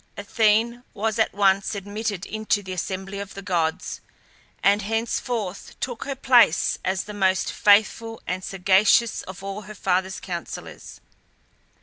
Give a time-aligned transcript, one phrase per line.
[0.17, 4.01] Athene was at once admitted into the assembly of the gods,
[4.63, 10.19] and henceforth took her place as the most faithful and sagacious of all her father's
[10.19, 11.01] counsellors.